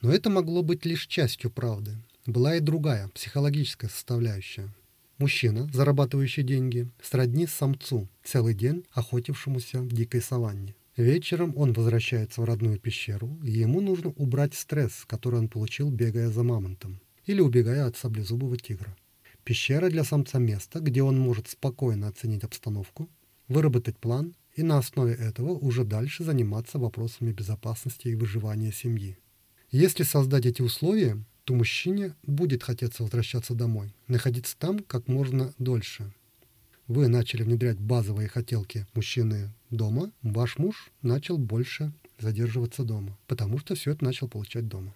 Но 0.00 0.12
это 0.12 0.30
могло 0.30 0.62
быть 0.62 0.84
лишь 0.84 1.08
частью 1.08 1.50
правды. 1.50 1.96
Была 2.26 2.56
и 2.56 2.60
другая, 2.60 3.08
психологическая 3.08 3.90
составляющая. 3.90 4.72
Мужчина, 5.18 5.68
зарабатывающий 5.72 6.42
деньги, 6.42 6.88
сродни 7.02 7.46
самцу, 7.46 8.08
целый 8.24 8.54
день 8.54 8.84
охотившемуся 8.92 9.80
в 9.80 9.88
дикой 9.88 10.20
саванне. 10.20 10.74
Вечером 10.96 11.54
он 11.56 11.72
возвращается 11.72 12.40
в 12.40 12.44
родную 12.44 12.78
пещеру, 12.78 13.38
и 13.42 13.50
ему 13.50 13.80
нужно 13.80 14.10
убрать 14.10 14.54
стресс, 14.54 15.04
который 15.06 15.38
он 15.38 15.48
получил, 15.48 15.90
бегая 15.90 16.28
за 16.28 16.42
мамонтом 16.42 17.00
или 17.24 17.40
убегая 17.40 17.86
от 17.86 17.96
саблезубого 17.96 18.56
тигра. 18.56 18.96
Пещера 19.44 19.88
для 19.88 20.04
самца 20.04 20.38
место, 20.38 20.80
где 20.80 21.02
он 21.02 21.18
может 21.18 21.48
спокойно 21.48 22.08
оценить 22.08 22.44
обстановку, 22.44 23.08
выработать 23.48 23.98
план 23.98 24.34
и 24.54 24.62
на 24.62 24.78
основе 24.78 25.14
этого 25.14 25.50
уже 25.50 25.84
дальше 25.84 26.24
заниматься 26.24 26.78
вопросами 26.78 27.32
безопасности 27.32 28.08
и 28.08 28.14
выживания 28.14 28.72
семьи. 28.72 29.16
Если 29.70 30.02
создать 30.02 30.46
эти 30.46 30.62
условия, 30.62 31.24
то 31.44 31.54
мужчине 31.54 32.14
будет 32.22 32.62
хотеться 32.62 33.02
возвращаться 33.02 33.54
домой, 33.54 33.92
находиться 34.06 34.56
там 34.56 34.78
как 34.80 35.08
можно 35.08 35.52
дольше. 35.58 36.12
Вы 36.86 37.08
начали 37.08 37.42
внедрять 37.42 37.78
базовые 37.78 38.28
хотелки 38.28 38.86
мужчины 38.94 39.52
дома, 39.70 40.12
ваш 40.22 40.58
муж 40.58 40.90
начал 41.00 41.38
больше 41.38 41.92
задерживаться 42.18 42.84
дома, 42.84 43.18
потому 43.26 43.58
что 43.58 43.74
все 43.74 43.92
это 43.92 44.04
начал 44.04 44.28
получать 44.28 44.68
дома. 44.68 44.94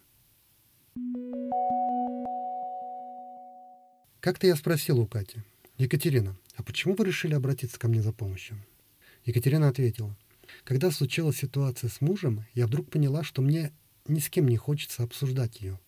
Как-то 4.20 4.46
я 4.46 4.56
спросил 4.56 4.98
у 5.00 5.06
Кати, 5.06 5.42
«Екатерина, 5.78 6.36
а 6.56 6.62
почему 6.62 6.94
вы 6.94 7.04
решили 7.04 7.34
обратиться 7.34 7.78
ко 7.78 7.88
мне 7.88 8.02
за 8.02 8.12
помощью?» 8.12 8.56
Екатерина 9.24 9.68
ответила, 9.68 10.16
«Когда 10.64 10.90
случилась 10.90 11.38
ситуация 11.38 11.90
с 11.90 12.00
мужем, 12.00 12.44
я 12.54 12.66
вдруг 12.66 12.90
поняла, 12.90 13.22
что 13.22 13.42
мне 13.42 13.72
ни 14.08 14.20
с 14.20 14.28
кем 14.28 14.48
не 14.48 14.56
хочется 14.56 15.02
обсуждать 15.02 15.60
ее. 15.60 15.78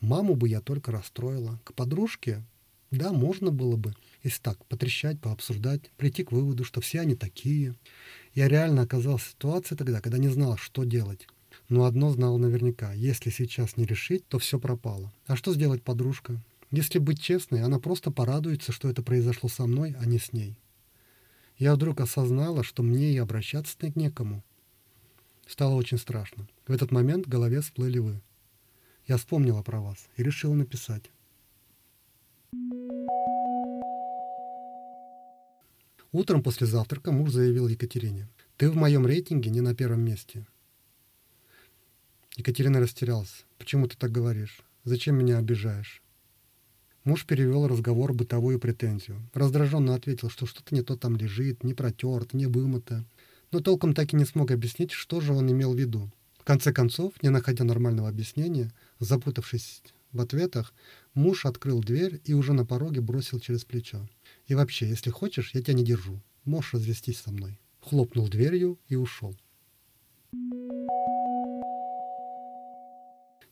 Маму 0.00 0.36
бы 0.36 0.48
я 0.48 0.60
только 0.60 0.92
расстроила. 0.92 1.60
К 1.64 1.74
подружке, 1.74 2.42
да, 2.90 3.12
можно 3.12 3.50
было 3.50 3.76
бы, 3.76 3.94
если 4.22 4.40
так, 4.40 4.64
потрещать, 4.66 5.20
пообсуждать, 5.20 5.90
прийти 5.96 6.24
к 6.24 6.32
выводу, 6.32 6.64
что 6.64 6.80
все 6.80 7.00
они 7.00 7.14
такие. 7.14 7.74
Я 8.34 8.48
реально 8.48 8.82
оказался 8.82 9.26
в 9.26 9.30
ситуации 9.30 9.74
тогда, 9.74 10.00
когда 10.00 10.18
не 10.18 10.28
знала, 10.28 10.56
что 10.56 10.84
делать. 10.84 11.26
Но 11.68 11.84
одно 11.84 12.10
знала 12.10 12.38
наверняка, 12.38 12.92
если 12.94 13.30
сейчас 13.30 13.76
не 13.76 13.84
решить, 13.84 14.26
то 14.26 14.38
все 14.38 14.58
пропало. 14.58 15.12
А 15.26 15.36
что 15.36 15.52
сделать 15.52 15.82
подружка? 15.82 16.40
Если 16.70 16.98
быть 16.98 17.20
честной, 17.20 17.62
она 17.62 17.78
просто 17.78 18.10
порадуется, 18.10 18.72
что 18.72 18.88
это 18.88 19.02
произошло 19.02 19.48
со 19.48 19.66
мной, 19.66 19.94
а 20.00 20.06
не 20.06 20.18
с 20.18 20.32
ней. 20.32 20.56
Я 21.58 21.74
вдруг 21.74 22.00
осознала, 22.00 22.62
что 22.62 22.82
мне 22.82 23.12
и 23.12 23.18
обращаться-то 23.18 23.92
некому. 23.98 24.44
Стало 25.46 25.74
очень 25.74 25.98
страшно. 25.98 26.46
В 26.66 26.72
этот 26.72 26.90
момент 26.90 27.26
в 27.26 27.30
голове 27.30 27.60
всплыли 27.60 27.98
вы. 27.98 28.20
Я 29.08 29.16
вспомнила 29.16 29.62
про 29.62 29.80
вас 29.80 30.06
и 30.18 30.22
решила 30.22 30.52
написать. 30.52 31.10
Утром 36.12 36.42
после 36.42 36.66
завтрака 36.66 37.10
муж 37.10 37.30
заявил 37.30 37.68
Екатерине. 37.68 38.28
«Ты 38.58 38.70
в 38.70 38.76
моем 38.76 39.06
рейтинге 39.06 39.48
не 39.48 39.62
на 39.62 39.74
первом 39.74 40.02
месте». 40.02 40.46
Екатерина 42.36 42.80
растерялась. 42.80 43.46
«Почему 43.56 43.88
ты 43.88 43.96
так 43.96 44.12
говоришь? 44.12 44.60
Зачем 44.84 45.16
меня 45.16 45.38
обижаешь?» 45.38 46.02
Муж 47.04 47.24
перевел 47.24 47.66
разговор 47.66 48.12
в 48.12 48.16
бытовую 48.16 48.60
претензию. 48.60 49.22
Раздраженно 49.32 49.94
ответил, 49.94 50.28
что 50.28 50.44
что-то 50.44 50.74
не 50.74 50.82
то 50.82 50.96
там 50.96 51.16
лежит, 51.16 51.64
не 51.64 51.72
протерт, 51.72 52.34
не 52.34 52.46
вымыто. 52.46 53.06
Но 53.52 53.60
толком 53.60 53.94
так 53.94 54.12
и 54.12 54.16
не 54.16 54.26
смог 54.26 54.50
объяснить, 54.50 54.92
что 54.92 55.22
же 55.22 55.32
он 55.32 55.50
имел 55.50 55.72
в 55.72 55.78
виду. 55.78 56.10
В 56.38 56.44
конце 56.44 56.72
концов, 56.72 57.14
не 57.22 57.30
находя 57.30 57.64
нормального 57.64 58.08
объяснения, 58.08 58.70
запутавшись 58.98 59.82
в 60.12 60.20
ответах, 60.20 60.72
муж 61.14 61.46
открыл 61.46 61.80
дверь 61.80 62.20
и 62.24 62.34
уже 62.34 62.52
на 62.52 62.64
пороге 62.64 63.00
бросил 63.00 63.40
через 63.40 63.64
плечо. 63.64 64.08
«И 64.46 64.54
вообще, 64.54 64.88
если 64.88 65.10
хочешь, 65.10 65.52
я 65.54 65.62
тебя 65.62 65.74
не 65.74 65.84
держу. 65.84 66.20
Можешь 66.44 66.74
развестись 66.74 67.20
со 67.20 67.30
мной». 67.30 67.58
Хлопнул 67.80 68.28
дверью 68.28 68.78
и 68.88 68.96
ушел. 68.96 69.36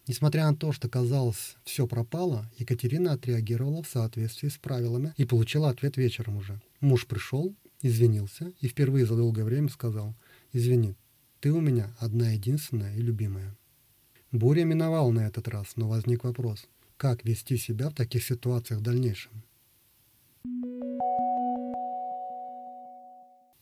Несмотря 0.08 0.48
на 0.48 0.56
то, 0.56 0.72
что 0.72 0.88
казалось, 0.88 1.56
все 1.64 1.86
пропало, 1.86 2.50
Екатерина 2.58 3.12
отреагировала 3.12 3.82
в 3.82 3.88
соответствии 3.88 4.48
с 4.48 4.56
правилами 4.56 5.12
и 5.16 5.24
получила 5.24 5.68
ответ 5.68 5.96
вечером 5.96 6.36
уже. 6.36 6.60
Муж 6.80 7.06
пришел, 7.06 7.54
извинился 7.82 8.52
и 8.60 8.68
впервые 8.68 9.04
за 9.04 9.16
долгое 9.16 9.44
время 9.44 9.68
сказал 9.68 10.14
«Извини, 10.52 10.96
ты 11.40 11.50
у 11.52 11.60
меня 11.60 11.94
одна 11.98 12.30
единственная 12.30 12.96
и 12.96 13.00
любимая». 13.00 13.56
Буря 14.32 14.64
миновала 14.64 15.10
на 15.12 15.26
этот 15.26 15.46
раз, 15.48 15.76
но 15.76 15.88
возник 15.88 16.24
вопрос, 16.24 16.66
как 16.96 17.24
вести 17.24 17.56
себя 17.56 17.90
в 17.90 17.94
таких 17.94 18.24
ситуациях 18.24 18.80
в 18.80 18.82
дальнейшем? 18.82 19.42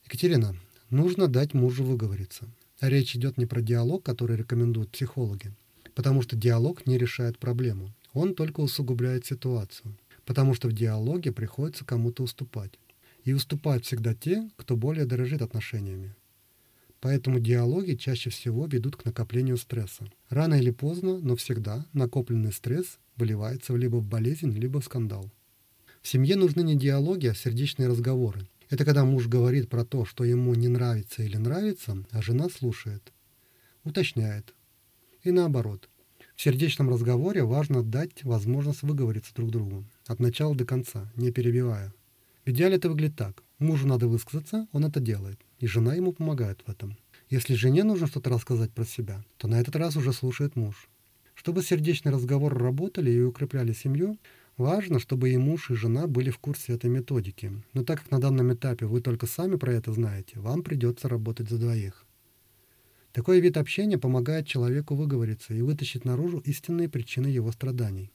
Екатерина, 0.04 0.56
нужно 0.90 1.28
дать 1.28 1.52
мужу 1.52 1.84
выговориться. 1.84 2.46
Речь 2.80 3.14
идет 3.14 3.36
не 3.36 3.46
про 3.46 3.60
диалог, 3.60 4.02
который 4.02 4.36
рекомендуют 4.36 4.90
психологи, 4.90 5.52
потому 5.94 6.22
что 6.22 6.36
диалог 6.36 6.86
не 6.86 6.96
решает 6.96 7.38
проблему. 7.38 7.92
Он 8.14 8.34
только 8.34 8.60
усугубляет 8.60 9.26
ситуацию, 9.26 9.96
потому 10.24 10.54
что 10.54 10.68
в 10.68 10.72
диалоге 10.72 11.30
приходится 11.32 11.84
кому-то 11.84 12.22
уступать. 12.22 12.72
И 13.24 13.32
уступают 13.32 13.84
всегда 13.84 14.14
те, 14.14 14.48
кто 14.56 14.76
более 14.76 15.06
дорожит 15.06 15.42
отношениями. 15.42 16.14
Поэтому 17.04 17.38
диалоги 17.38 17.96
чаще 17.96 18.30
всего 18.30 18.64
ведут 18.64 18.96
к 18.96 19.04
накоплению 19.04 19.58
стресса. 19.58 20.10
Рано 20.30 20.54
или 20.54 20.70
поздно, 20.70 21.18
но 21.18 21.36
всегда, 21.36 21.84
накопленный 21.92 22.50
стресс 22.50 22.98
выливается 23.16 23.76
либо 23.76 23.96
в 23.96 24.06
болезнь, 24.06 24.50
либо 24.52 24.80
в 24.80 24.86
скандал. 24.86 25.30
В 26.00 26.08
семье 26.08 26.34
нужны 26.36 26.62
не 26.62 26.76
диалоги, 26.76 27.26
а 27.26 27.34
сердечные 27.34 27.88
разговоры. 27.88 28.48
Это 28.70 28.86
когда 28.86 29.04
муж 29.04 29.26
говорит 29.26 29.68
про 29.68 29.84
то, 29.84 30.06
что 30.06 30.24
ему 30.24 30.54
не 30.54 30.68
нравится 30.68 31.22
или 31.22 31.36
нравится, 31.36 32.02
а 32.10 32.22
жена 32.22 32.48
слушает, 32.48 33.12
уточняет, 33.84 34.54
и 35.24 35.30
наоборот. 35.30 35.90
В 36.34 36.40
сердечном 36.40 36.88
разговоре 36.88 37.44
важно 37.44 37.82
дать 37.82 38.24
возможность 38.24 38.80
выговориться 38.80 39.34
друг 39.34 39.50
другу, 39.50 39.84
от 40.06 40.20
начала 40.20 40.54
до 40.54 40.64
конца, 40.64 41.12
не 41.16 41.30
перебивая. 41.32 41.92
В 42.46 42.48
идеале 42.48 42.76
это 42.76 42.88
выглядит 42.88 43.16
так. 43.16 43.42
Мужу 43.58 43.86
надо 43.86 44.08
высказаться, 44.08 44.68
он 44.72 44.86
это 44.86 45.00
делает, 45.00 45.38
и 45.64 45.66
жена 45.66 45.94
ему 45.94 46.12
помогает 46.12 46.60
в 46.66 46.70
этом. 46.70 46.98
Если 47.30 47.54
жене 47.54 47.84
нужно 47.84 48.06
что-то 48.06 48.28
рассказать 48.28 48.70
про 48.70 48.84
себя, 48.84 49.24
то 49.38 49.48
на 49.48 49.58
этот 49.58 49.74
раз 49.76 49.96
уже 49.96 50.12
слушает 50.12 50.56
муж. 50.56 50.90
Чтобы 51.34 51.62
сердечные 51.62 52.12
разговоры 52.12 52.58
работали 52.58 53.10
и 53.10 53.22
укрепляли 53.22 53.72
семью, 53.72 54.18
важно, 54.58 54.98
чтобы 54.98 55.30
и 55.30 55.38
муж, 55.38 55.70
и 55.70 55.74
жена 55.74 56.06
были 56.06 56.28
в 56.28 56.36
курсе 56.36 56.74
этой 56.74 56.90
методики. 56.90 57.50
Но 57.72 57.82
так 57.82 58.02
как 58.02 58.10
на 58.10 58.20
данном 58.20 58.52
этапе 58.52 58.84
вы 58.84 59.00
только 59.00 59.26
сами 59.26 59.56
про 59.56 59.72
это 59.72 59.90
знаете, 59.94 60.38
вам 60.38 60.62
придется 60.62 61.08
работать 61.08 61.48
за 61.48 61.56
двоих. 61.56 62.04
Такой 63.12 63.40
вид 63.40 63.56
общения 63.56 63.96
помогает 63.96 64.46
человеку 64.46 64.94
выговориться 64.94 65.54
и 65.54 65.62
вытащить 65.62 66.04
наружу 66.04 66.40
истинные 66.40 66.90
причины 66.90 67.28
его 67.28 67.52
страданий. 67.52 68.12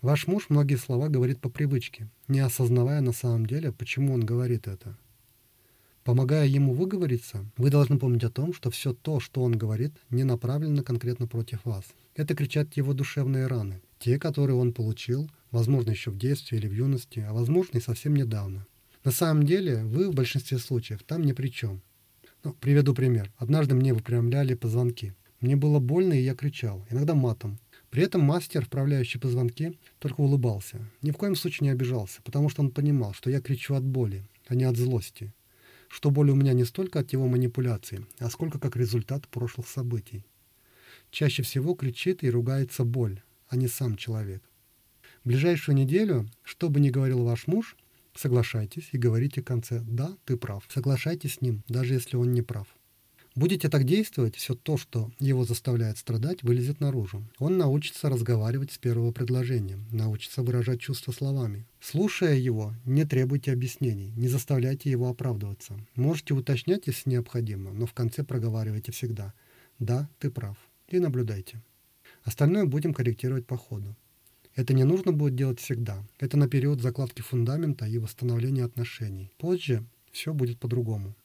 Ваш 0.00 0.26
муж 0.26 0.46
многие 0.48 0.78
слова 0.78 1.08
говорит 1.08 1.40
по 1.40 1.48
привычке, 1.48 2.08
не 2.26 2.40
осознавая 2.40 3.00
на 3.02 3.12
самом 3.12 3.46
деле, 3.46 3.70
почему 3.70 4.14
он 4.14 4.26
говорит 4.26 4.66
это. 4.66 4.98
Помогая 6.04 6.46
ему 6.46 6.74
выговориться, 6.74 7.46
вы 7.56 7.70
должны 7.70 7.96
помнить 7.96 8.24
о 8.24 8.30
том, 8.30 8.52
что 8.52 8.70
все 8.70 8.92
то, 8.92 9.20
что 9.20 9.42
он 9.42 9.56
говорит, 9.56 9.92
не 10.10 10.24
направлено 10.24 10.82
конкретно 10.82 11.28
против 11.28 11.64
вас. 11.64 11.84
Это 12.16 12.34
кричат 12.34 12.76
его 12.76 12.92
душевные 12.92 13.46
раны, 13.46 13.80
те, 14.00 14.18
которые 14.18 14.56
он 14.56 14.72
получил, 14.72 15.30
возможно, 15.52 15.90
еще 15.90 16.10
в 16.10 16.18
детстве 16.18 16.58
или 16.58 16.66
в 16.66 16.72
юности, 16.72 17.20
а 17.20 17.32
возможно 17.32 17.78
и 17.78 17.80
совсем 17.80 18.16
недавно. 18.16 18.66
На 19.04 19.12
самом 19.12 19.44
деле, 19.44 19.84
вы 19.84 20.10
в 20.10 20.14
большинстве 20.14 20.58
случаев 20.58 21.04
там 21.04 21.22
ни 21.22 21.32
при 21.32 21.48
чем. 21.48 21.82
Ну, 22.42 22.52
приведу 22.54 22.94
пример. 22.94 23.32
Однажды 23.36 23.76
мне 23.76 23.94
выпрямляли 23.94 24.54
позвонки. 24.54 25.14
Мне 25.40 25.54
было 25.54 25.78
больно, 25.78 26.14
и 26.14 26.22
я 26.22 26.34
кричал, 26.34 26.84
иногда 26.90 27.14
матом. 27.14 27.60
При 27.90 28.02
этом 28.02 28.22
мастер, 28.22 28.64
вправляющий 28.64 29.18
позвонки, 29.18 29.78
только 30.00 30.20
улыбался. 30.20 30.80
Ни 31.02 31.12
в 31.12 31.16
коем 31.16 31.36
случае 31.36 31.66
не 31.66 31.72
обижался, 31.72 32.22
потому 32.22 32.48
что 32.48 32.62
он 32.62 32.70
понимал, 32.70 33.12
что 33.12 33.30
я 33.30 33.40
кричу 33.40 33.74
от 33.74 33.84
боли, 33.84 34.24
а 34.48 34.56
не 34.56 34.64
от 34.64 34.76
злости. 34.76 35.32
Что 35.92 36.10
боль 36.10 36.30
у 36.30 36.34
меня 36.34 36.54
не 36.54 36.64
столько 36.64 37.00
от 37.00 37.12
его 37.12 37.28
манипуляций, 37.28 38.06
а 38.18 38.30
сколько 38.30 38.58
как 38.58 38.76
результат 38.76 39.28
прошлых 39.28 39.68
событий. 39.68 40.24
Чаще 41.10 41.42
всего 41.42 41.74
кричит 41.74 42.24
и 42.24 42.30
ругается 42.30 42.84
боль, 42.84 43.20
а 43.48 43.56
не 43.56 43.68
сам 43.68 43.96
человек. 43.96 44.42
В 45.22 45.28
ближайшую 45.28 45.76
неделю, 45.76 46.26
что 46.44 46.70
бы 46.70 46.80
ни 46.80 46.88
говорил 46.88 47.24
ваш 47.24 47.46
муж, 47.46 47.76
Соглашайтесь 48.14 48.90
и 48.92 48.98
говорите 48.98 49.40
в 49.40 49.44
конце 49.44 49.80
«да, 49.80 50.16
ты 50.24 50.36
прав». 50.36 50.64
Соглашайтесь 50.68 51.34
с 51.34 51.40
ним, 51.40 51.62
даже 51.68 51.94
если 51.94 52.16
он 52.16 52.32
не 52.32 52.42
прав. 52.42 52.66
Будете 53.34 53.70
так 53.70 53.84
действовать, 53.84 54.36
все 54.36 54.54
то, 54.54 54.76
что 54.76 55.10
его 55.18 55.44
заставляет 55.44 55.96
страдать, 55.96 56.42
вылезет 56.42 56.80
наружу. 56.80 57.26
Он 57.38 57.56
научится 57.56 58.10
разговаривать 58.10 58.72
с 58.72 58.78
первого 58.78 59.10
предложения, 59.10 59.78
научится 59.90 60.42
выражать 60.42 60.80
чувства 60.80 61.12
словами. 61.12 61.66
Слушая 61.80 62.36
его, 62.36 62.74
не 62.84 63.06
требуйте 63.06 63.52
объяснений, 63.52 64.12
не 64.16 64.28
заставляйте 64.28 64.90
его 64.90 65.08
оправдываться. 65.08 65.74
Можете 65.94 66.34
уточнять, 66.34 66.86
если 66.86 67.08
необходимо, 67.08 67.72
но 67.72 67.86
в 67.86 67.94
конце 67.94 68.22
проговаривайте 68.22 68.92
всегда 68.92 69.32
«да, 69.78 70.10
ты 70.18 70.30
прав» 70.30 70.58
и 70.88 70.98
наблюдайте. 70.98 71.62
Остальное 72.24 72.66
будем 72.66 72.92
корректировать 72.92 73.46
по 73.46 73.56
ходу. 73.56 73.96
Это 74.54 74.74
не 74.74 74.84
нужно 74.84 75.12
будет 75.12 75.34
делать 75.34 75.58
всегда. 75.58 76.04
Это 76.18 76.36
на 76.36 76.48
период 76.48 76.82
закладки 76.82 77.22
фундамента 77.22 77.86
и 77.86 77.96
восстановления 77.96 78.64
отношений. 78.64 79.32
Позже 79.38 79.86
все 80.10 80.34
будет 80.34 80.58
по-другому. 80.58 81.16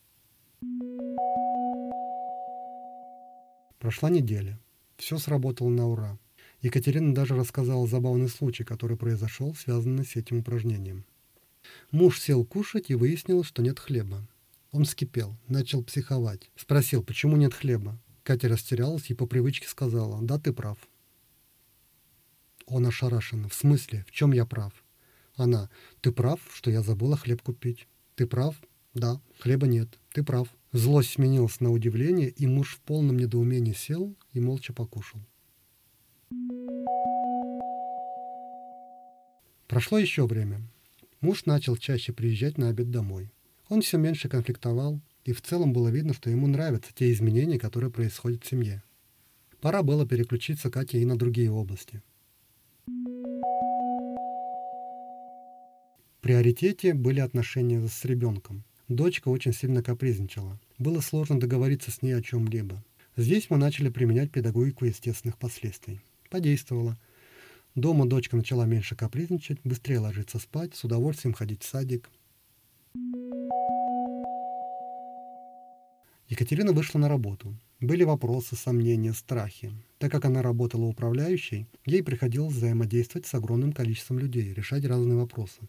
Прошла 3.79 4.09
неделя. 4.09 4.59
Все 4.97 5.17
сработало 5.17 5.69
на 5.69 5.87
ура. 5.87 6.17
Екатерина 6.61 7.13
даже 7.13 7.35
рассказала 7.35 7.87
забавный 7.87 8.29
случай, 8.29 8.63
который 8.63 8.97
произошел, 8.97 9.53
связанный 9.53 10.05
с 10.05 10.15
этим 10.15 10.39
упражнением. 10.39 11.05
Муж 11.91 12.19
сел 12.19 12.43
кушать 12.43 12.89
и 12.89 12.95
выяснил, 12.95 13.43
что 13.43 13.61
нет 13.61 13.79
хлеба. 13.79 14.27
Он 14.71 14.85
вскипел, 14.85 15.37
начал 15.47 15.83
психовать. 15.83 16.49
Спросил, 16.55 17.03
почему 17.03 17.37
нет 17.37 17.53
хлеба. 17.53 17.99
Катя 18.23 18.49
растерялась 18.49 19.09
и 19.09 19.13
по 19.13 19.27
привычке 19.27 19.67
сказала, 19.67 20.19
да, 20.21 20.39
ты 20.39 20.51
прав. 20.51 20.77
Он 22.65 22.85
ошарашен. 22.85 23.47
В 23.47 23.53
смысле? 23.53 24.03
В 24.07 24.11
чем 24.11 24.33
я 24.33 24.45
прав? 24.45 24.73
Она, 25.35 25.69
ты 26.01 26.11
прав, 26.11 26.39
что 26.53 26.71
я 26.71 26.81
забыла 26.81 27.15
хлеб 27.15 27.41
купить. 27.41 27.87
Ты 28.15 28.25
прав? 28.25 28.55
Да, 28.93 29.21
хлеба 29.39 29.67
нет. 29.67 29.99
Ты 30.13 30.23
прав. 30.23 30.49
Злость 30.77 31.13
сменилась 31.13 31.59
на 31.59 31.71
удивление, 31.71 32.29
и 32.29 32.45
муж 32.45 32.75
в 32.75 32.81
полном 32.81 33.17
недоумении 33.17 33.73
сел 33.73 34.15
и 34.33 34.39
молча 34.39 34.73
покушал. 34.73 35.19
Прошло 39.67 39.97
еще 39.97 40.27
время. 40.27 40.61
Муж 41.19 41.47
начал 41.47 41.77
чаще 41.77 42.13
приезжать 42.13 42.59
на 42.59 42.69
обед 42.69 42.91
домой. 42.91 43.31
Он 43.69 43.81
все 43.81 43.97
меньше 43.97 44.29
конфликтовал, 44.29 45.01
и 45.25 45.33
в 45.33 45.41
целом 45.41 45.73
было 45.73 45.87
видно, 45.87 46.13
что 46.13 46.29
ему 46.29 46.45
нравятся 46.45 46.93
те 46.93 47.11
изменения, 47.11 47.57
которые 47.57 47.89
происходят 47.89 48.43
в 48.43 48.47
семье. 48.47 48.83
Пора 49.59 49.81
было 49.81 50.07
переключиться 50.07 50.69
Кате 50.69 51.01
и 51.01 51.05
на 51.05 51.17
другие 51.17 51.49
области. 51.49 52.03
В 56.05 56.21
приоритете 56.21 56.93
были 56.93 57.19
отношения 57.19 57.87
с 57.87 58.05
ребенком. 58.05 58.63
Дочка 58.87 59.29
очень 59.29 59.53
сильно 59.53 59.81
капризничала. 59.81 60.59
Было 60.77 61.01
сложно 61.01 61.39
договориться 61.39 61.89
с 61.89 62.03
ней 62.03 62.11
о 62.11 62.21
чем-либо. 62.21 62.83
Здесь 63.15 63.49
мы 63.49 63.57
начали 63.57 63.89
применять 63.89 64.31
педагогику 64.31 64.85
естественных 64.85 65.37
последствий. 65.39 66.01
Подействовало. 66.29 66.99
Дома 67.73 68.05
дочка 68.05 68.35
начала 68.35 68.65
меньше 68.65 68.95
капризничать, 68.95 69.59
быстрее 69.63 69.99
ложиться 69.99 70.37
спать, 70.37 70.75
с 70.75 70.83
удовольствием 70.83 71.33
ходить 71.33 71.63
в 71.63 71.67
садик. 71.67 72.11
Екатерина 76.27 76.73
вышла 76.73 76.99
на 76.99 77.09
работу. 77.09 77.55
Были 77.79 78.03
вопросы, 78.03 78.55
сомнения, 78.55 79.13
страхи. 79.13 79.71
Так 79.97 80.11
как 80.11 80.25
она 80.25 80.43
работала 80.43 80.85
управляющей, 80.85 81.65
ей 81.85 82.03
приходилось 82.03 82.53
взаимодействовать 82.53 83.25
с 83.25 83.33
огромным 83.33 83.73
количеством 83.73 84.19
людей, 84.19 84.53
решать 84.53 84.85
разные 84.85 85.17
вопросы. 85.17 85.61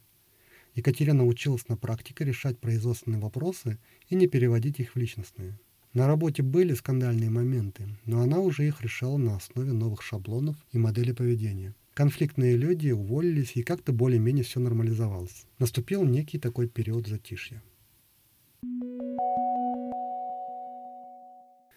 Екатерина 0.78 1.26
училась 1.26 1.66
на 1.66 1.76
практике 1.76 2.24
решать 2.24 2.60
производственные 2.60 3.20
вопросы 3.20 3.80
и 4.08 4.14
не 4.14 4.28
переводить 4.28 4.78
их 4.78 4.94
в 4.94 4.96
личностные. 4.96 5.58
На 5.92 6.06
работе 6.06 6.44
были 6.44 6.72
скандальные 6.72 7.30
моменты, 7.30 7.88
но 8.04 8.20
она 8.20 8.38
уже 8.38 8.68
их 8.68 8.80
решала 8.80 9.16
на 9.16 9.34
основе 9.34 9.72
новых 9.72 10.02
шаблонов 10.02 10.54
и 10.70 10.78
модели 10.78 11.10
поведения. 11.10 11.74
Конфликтные 11.94 12.56
люди 12.56 12.92
уволились, 12.92 13.56
и 13.56 13.64
как-то 13.64 13.90
более-менее 13.90 14.44
все 14.44 14.60
нормализовалось. 14.60 15.46
Наступил 15.58 16.04
некий 16.04 16.38
такой 16.38 16.68
период 16.68 17.08
затишья. 17.08 17.60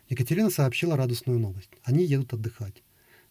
Екатерина 0.10 0.52
сообщила 0.52 0.96
радостную 0.96 1.40
новость. 1.40 1.72
Они 1.86 2.06
едут 2.06 2.34
отдыхать. 2.34 2.84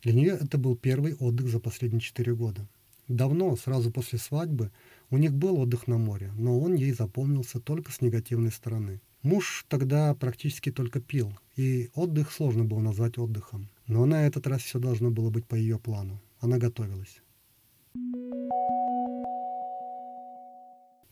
Для 0.02 0.14
нее 0.14 0.32
это 0.32 0.58
был 0.58 0.74
первый 0.74 1.14
отдых 1.14 1.46
за 1.46 1.60
последние 1.60 2.00
четыре 2.00 2.34
года. 2.34 2.66
Давно, 3.10 3.56
сразу 3.56 3.90
после 3.90 4.20
свадьбы, 4.20 4.70
у 5.10 5.18
них 5.18 5.34
был 5.34 5.58
отдых 5.58 5.88
на 5.88 5.98
море, 5.98 6.30
но 6.38 6.60
он 6.60 6.74
ей 6.74 6.92
запомнился 6.92 7.58
только 7.58 7.90
с 7.90 8.00
негативной 8.00 8.52
стороны. 8.52 9.00
Муж 9.22 9.66
тогда 9.68 10.14
практически 10.14 10.70
только 10.70 11.00
пил, 11.00 11.36
и 11.56 11.90
отдых 11.94 12.30
сложно 12.30 12.64
было 12.64 12.78
назвать 12.78 13.18
отдыхом. 13.18 13.68
Но 13.88 14.06
на 14.06 14.28
этот 14.28 14.46
раз 14.46 14.62
все 14.62 14.78
должно 14.78 15.10
было 15.10 15.28
быть 15.30 15.44
по 15.44 15.56
ее 15.56 15.76
плану. 15.76 16.22
Она 16.38 16.58
готовилась. 16.58 17.20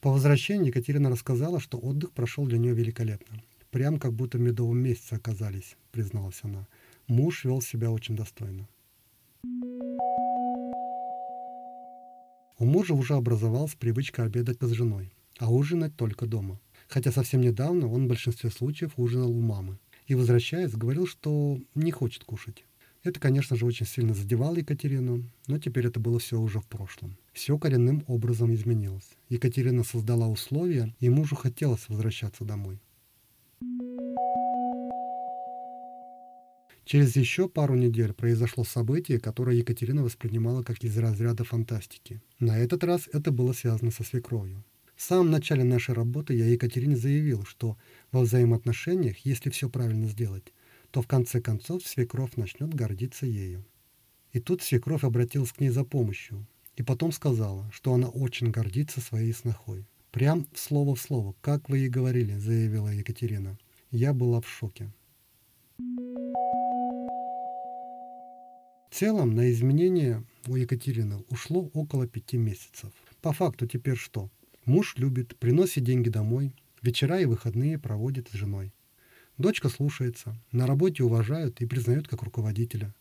По 0.01 0.13
возвращении 0.13 0.69
Екатерина 0.69 1.11
рассказала, 1.11 1.59
что 1.59 1.79
отдых 1.79 2.13
прошел 2.13 2.47
для 2.47 2.59
нее 2.59 2.75
великолепно. 2.75 3.43
Прям 3.73 3.99
как 3.99 4.13
будто 4.13 4.39
в 4.39 4.41
медовом 4.41 4.79
месяце 4.79 5.15
оказались, 5.15 5.77
призналась 5.91 6.39
она. 6.45 6.69
Муж 7.09 7.45
вел 7.45 7.61
себя 7.61 7.91
очень 7.91 8.15
достойно. 8.15 8.69
У 12.61 12.65
мужа 12.65 12.93
уже 12.93 13.15
образовалась 13.15 13.77
привычка 13.77 14.25
обедать 14.25 14.59
с 14.61 14.71
женой, 14.71 15.13
а 15.39 15.53
ужинать 15.53 15.95
только 15.97 16.27
дома. 16.27 16.59
Хотя 16.89 17.13
совсем 17.13 17.41
недавно 17.41 17.87
он 17.87 18.07
в 18.07 18.09
большинстве 18.09 18.51
случаев 18.51 18.93
ужинал 18.97 19.31
у 19.31 19.41
мамы. 19.41 19.79
И, 20.09 20.17
возвращаясь, 20.17 20.73
говорил, 20.73 21.07
что 21.07 21.61
не 21.77 21.93
хочет 21.93 22.25
кушать. 22.25 22.65
Это, 23.05 23.21
конечно 23.21 23.57
же, 23.57 23.65
очень 23.65 23.87
сильно 23.87 24.13
задевало 24.13 24.57
Екатерину, 24.57 25.23
но 25.47 25.59
теперь 25.59 25.87
это 25.87 26.01
было 26.01 26.19
все 26.19 26.41
уже 26.41 26.59
в 26.59 26.67
прошлом. 26.67 27.17
Все 27.33 27.57
коренным 27.59 28.03
образом 28.09 28.53
изменилось. 28.53 29.09
Екатерина 29.29 29.85
создала 29.85 30.27
условия, 30.27 30.93
и 30.99 31.09
мужу 31.09 31.37
хотелось 31.37 31.89
возвращаться 31.89 32.45
домой. 32.45 32.81
Через 36.89 37.17
еще 37.17 37.51
пару 37.51 37.75
недель 37.75 38.15
произошло 38.15 38.65
событие, 38.65 39.21
которое 39.21 39.59
Екатерина 39.59 40.03
воспринимала 40.03 40.63
как 40.63 40.83
из 40.83 40.97
разряда 40.97 41.45
фантастики. 41.45 42.23
На 42.41 42.59
этот 42.59 42.83
раз 42.83 43.11
это 43.13 43.31
было 43.31 43.53
связано 43.53 43.91
со 43.91 44.05
свекровью. 44.05 44.65
В 44.97 45.03
самом 45.03 45.31
начале 45.31 45.65
нашей 45.65 45.95
работы 45.95 46.33
я 46.33 46.47
Екатерине 46.47 46.97
заявил, 46.97 47.45
что 47.45 47.77
во 48.11 48.23
взаимоотношениях, 48.23 49.19
если 49.19 49.51
все 49.51 49.69
правильно 49.69 50.07
сделать, 50.09 50.55
то 50.91 51.03
в 51.03 51.07
конце 51.07 51.43
концов 51.43 51.87
свекровь 51.87 52.37
начнет 52.37 52.73
гордиться 52.73 53.27
ею. 53.27 53.67
И 54.33 54.41
тут 54.41 54.63
свекровь 54.63 55.05
обратилась 55.05 55.53
к 55.53 55.61
ней 55.61 55.69
за 55.69 55.85
помощью, 55.85 56.47
и 56.77 56.83
потом 56.83 57.13
сказала, 57.13 57.71
что 57.71 57.93
она 57.93 58.09
очень 58.09 58.51
гордится 58.51 59.03
своей 59.03 59.35
снохой. 59.35 59.85
Прям 60.11 60.47
слово 60.55 60.95
в 60.95 61.01
слово, 61.03 61.35
как 61.43 61.69
вы 61.69 61.81
и 61.81 61.91
говорили, 61.91 62.39
заявила 62.39 62.89
Екатерина. 62.89 63.59
Я 63.91 64.15
была 64.15 64.41
в 64.41 64.49
шоке. 64.49 64.91
Целом 68.99 69.37
на 69.37 69.49
изменения 69.53 70.25
у 70.49 70.57
Екатерины 70.57 71.25
ушло 71.29 71.71
около 71.73 72.09
пяти 72.09 72.37
месяцев. 72.37 72.91
По 73.23 73.33
факту 73.33 73.69
теперь 73.69 73.95
что? 73.95 74.29
Муж 74.65 74.97
любит, 74.97 75.37
приносит 75.37 75.85
деньги 75.85 76.09
домой, 76.09 76.53
вечера 76.83 77.21
и 77.21 77.25
выходные 77.25 77.79
проводит 77.79 78.29
с 78.29 78.33
женой. 78.33 78.73
Дочка 79.37 79.69
слушается, 79.69 80.37
на 80.51 80.67
работе 80.67 81.05
уважают 81.05 81.61
и 81.61 81.67
признают 81.67 82.09
как 82.09 82.25
руководителя. 82.25 82.93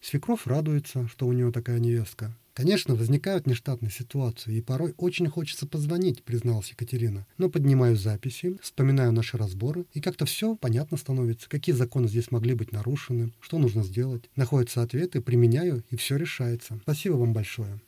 Свекровь 0.00 0.48
радуется, 0.48 1.06
что 1.06 1.28
у 1.28 1.32
нее 1.32 1.52
такая 1.52 1.78
невестка. 1.78 2.36
Конечно, 2.54 2.94
возникают 2.94 3.46
нештатные 3.46 3.90
ситуации, 3.90 4.56
и 4.56 4.62
порой 4.62 4.94
очень 4.96 5.28
хочется 5.28 5.66
позвонить, 5.66 6.24
призналась 6.24 6.70
Екатерина. 6.70 7.26
Но 7.38 7.48
поднимаю 7.48 7.96
записи, 7.96 8.58
вспоминаю 8.60 9.12
наши 9.12 9.36
разборы, 9.36 9.86
и 9.94 10.00
как-то 10.00 10.24
все 10.24 10.56
понятно 10.56 10.96
становится, 10.96 11.48
какие 11.48 11.74
законы 11.74 12.08
здесь 12.08 12.30
могли 12.30 12.54
быть 12.54 12.72
нарушены, 12.72 13.32
что 13.40 13.58
нужно 13.58 13.84
сделать. 13.84 14.28
Находятся 14.34 14.82
ответы, 14.82 15.20
применяю, 15.20 15.84
и 15.90 15.96
все 15.96 16.16
решается. 16.16 16.80
Спасибо 16.82 17.14
вам 17.14 17.32
большое. 17.32 17.80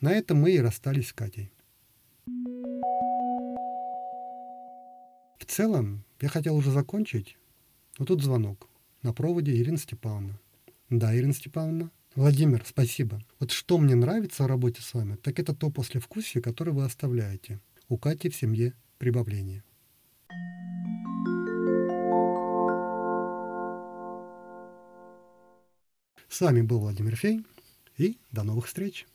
На 0.00 0.12
этом 0.12 0.38
мы 0.38 0.52
и 0.52 0.58
расстались 0.58 1.08
с 1.08 1.12
Катей. 1.12 1.50
В 5.38 5.44
целом, 5.46 6.04
я 6.20 6.28
хотел 6.28 6.56
уже 6.56 6.70
закончить, 6.70 7.36
но 7.98 8.04
тут 8.04 8.22
звонок. 8.22 8.68
На 9.02 9.12
проводе 9.12 9.56
Ирина 9.56 9.78
Степановна. 9.78 10.38
Да, 10.90 11.16
Ирина 11.16 11.32
Степановна. 11.32 11.90
Владимир, 12.14 12.62
спасибо. 12.66 13.22
Вот 13.40 13.52
что 13.52 13.78
мне 13.78 13.94
нравится 13.94 14.44
в 14.44 14.46
работе 14.46 14.82
с 14.82 14.92
вами, 14.92 15.16
так 15.16 15.38
это 15.38 15.54
то 15.54 15.70
послевкусие, 15.70 16.42
которое 16.42 16.72
вы 16.72 16.84
оставляете. 16.84 17.58
У 17.88 17.96
Кати 17.96 18.28
в 18.28 18.36
семье 18.36 18.74
прибавление. 18.98 19.64
С 26.28 26.40
вами 26.40 26.60
был 26.60 26.80
Владимир 26.80 27.16
Фей, 27.16 27.46
и 27.96 28.18
до 28.30 28.42
новых 28.42 28.66
встреч! 28.66 29.06